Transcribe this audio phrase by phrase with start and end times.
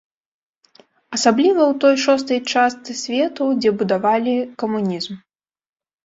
[1.17, 5.13] Асабліва ў той шостай часты свету, дзе будавалі камунізм.